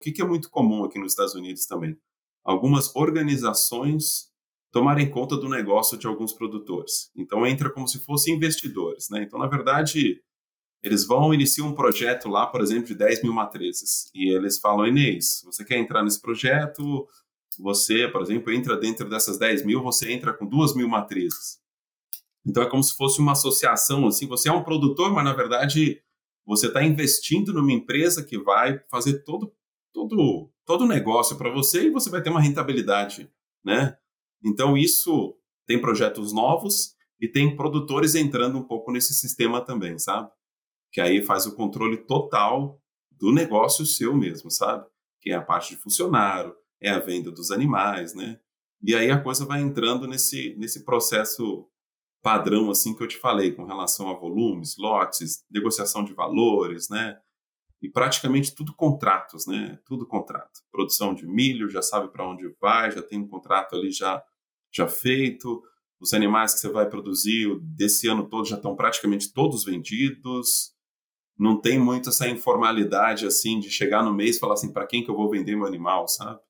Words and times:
O 0.00 0.02
que, 0.02 0.12
que 0.12 0.22
é 0.22 0.24
muito 0.24 0.48
comum 0.48 0.82
aqui 0.82 0.98
nos 0.98 1.12
Estados 1.12 1.34
Unidos 1.34 1.66
também? 1.66 1.94
Algumas 2.42 2.96
organizações 2.96 4.30
tomarem 4.72 5.10
conta 5.10 5.36
do 5.36 5.46
negócio 5.46 5.98
de 5.98 6.06
alguns 6.06 6.32
produtores. 6.32 7.10
Então 7.14 7.46
entra 7.46 7.68
como 7.68 7.86
se 7.86 7.98
fossem 7.98 8.34
investidores, 8.34 9.10
né? 9.10 9.22
Então, 9.22 9.38
na 9.38 9.46
verdade, 9.46 10.22
eles 10.82 11.06
vão 11.06 11.34
iniciar 11.34 11.64
um 11.64 11.74
projeto 11.74 12.30
lá, 12.30 12.46
por 12.46 12.62
exemplo, 12.62 12.86
de 12.86 12.94
10 12.94 13.22
mil 13.22 13.34
matrizes. 13.34 14.10
E 14.14 14.34
eles 14.34 14.58
falam, 14.58 14.86
Inês, 14.86 15.42
você 15.44 15.64
quer 15.66 15.76
entrar 15.76 16.02
nesse 16.02 16.20
projeto? 16.20 17.06
Você, 17.58 18.08
por 18.08 18.22
exemplo, 18.22 18.50
entra 18.52 18.78
dentro 18.78 19.06
dessas 19.06 19.38
10 19.38 19.66
mil, 19.66 19.82
você 19.82 20.10
entra 20.10 20.32
com 20.32 20.46
2 20.46 20.74
mil 20.76 20.88
matrizes. 20.88 21.58
Então 22.46 22.62
é 22.62 22.70
como 22.70 22.82
se 22.82 22.96
fosse 22.96 23.20
uma 23.20 23.32
associação, 23.32 24.06
assim, 24.06 24.26
você 24.26 24.48
é 24.48 24.52
um 24.52 24.64
produtor, 24.64 25.12
mas 25.12 25.24
na 25.24 25.34
verdade 25.34 26.02
você 26.46 26.68
está 26.68 26.82
investindo 26.82 27.52
numa 27.52 27.70
empresa 27.70 28.24
que 28.24 28.38
vai 28.38 28.80
fazer 28.90 29.24
todo 29.24 29.52
todo 29.92 30.50
todo 30.64 30.86
negócio 30.86 31.36
para 31.36 31.50
você 31.50 31.86
e 31.86 31.90
você 31.90 32.08
vai 32.08 32.22
ter 32.22 32.30
uma 32.30 32.40
rentabilidade, 32.40 33.30
né? 33.64 33.96
Então, 34.44 34.76
isso 34.76 35.36
tem 35.66 35.80
projetos 35.80 36.32
novos 36.32 36.94
e 37.20 37.28
tem 37.28 37.56
produtores 37.56 38.14
entrando 38.14 38.58
um 38.58 38.62
pouco 38.62 38.92
nesse 38.92 39.12
sistema 39.12 39.60
também, 39.60 39.98
sabe? 39.98 40.30
Que 40.92 41.00
aí 41.00 41.22
faz 41.22 41.46
o 41.46 41.54
controle 41.54 41.96
total 41.98 42.80
do 43.10 43.32
negócio 43.32 43.84
seu 43.84 44.16
mesmo, 44.16 44.50
sabe? 44.50 44.86
Que 45.20 45.30
é 45.30 45.34
a 45.34 45.42
parte 45.42 45.74
de 45.74 45.80
funcionário, 45.80 46.54
é 46.80 46.90
a 46.90 46.98
venda 46.98 47.30
dos 47.30 47.50
animais, 47.50 48.14
né? 48.14 48.40
E 48.82 48.94
aí 48.94 49.10
a 49.10 49.20
coisa 49.20 49.44
vai 49.44 49.60
entrando 49.60 50.06
nesse, 50.06 50.54
nesse 50.56 50.84
processo 50.84 51.68
padrão, 52.22 52.70
assim, 52.70 52.94
que 52.94 53.02
eu 53.02 53.08
te 53.08 53.18
falei, 53.18 53.52
com 53.52 53.64
relação 53.64 54.08
a 54.08 54.18
volumes, 54.18 54.76
lotes, 54.78 55.44
negociação 55.50 56.04
de 56.04 56.14
valores, 56.14 56.88
né? 56.88 57.18
E 57.82 57.88
praticamente 57.88 58.54
tudo 58.54 58.74
contratos, 58.74 59.46
né? 59.46 59.78
Tudo 59.86 60.06
contrato. 60.06 60.60
Produção 60.70 61.14
de 61.14 61.26
milho, 61.26 61.68
já 61.70 61.80
sabe 61.80 62.08
para 62.12 62.28
onde 62.28 62.54
vai, 62.60 62.90
já 62.90 63.02
tem 63.02 63.18
um 63.18 63.28
contrato 63.28 63.74
ali 63.74 63.90
já 63.90 64.22
já 64.72 64.86
feito, 64.86 65.60
os 66.00 66.14
animais 66.14 66.54
que 66.54 66.60
você 66.60 66.68
vai 66.68 66.88
produzir 66.88 67.58
desse 67.60 68.08
ano 68.08 68.28
todo 68.28 68.48
já 68.48 68.56
estão 68.56 68.74
praticamente 68.74 69.32
todos 69.32 69.64
vendidos. 69.64 70.72
Não 71.38 71.60
tem 71.60 71.78
muito 71.78 72.08
essa 72.08 72.28
informalidade 72.28 73.26
assim 73.26 73.58
de 73.60 73.70
chegar 73.70 74.02
no 74.02 74.14
mês 74.14 74.36
e 74.36 74.38
falar 74.40 74.54
assim, 74.54 74.72
para 74.72 74.86
quem 74.86 75.04
que 75.04 75.10
eu 75.10 75.16
vou 75.16 75.30
vender 75.30 75.56
meu 75.56 75.66
animal, 75.66 76.08
sabe? 76.08 76.40